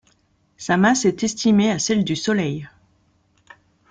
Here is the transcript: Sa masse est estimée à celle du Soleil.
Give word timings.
Sa 0.57 0.77
masse 0.77 1.05
est 1.05 1.21
estimée 1.23 1.69
à 1.69 1.77
celle 1.77 2.03
du 2.03 2.15
Soleil. 2.15 2.67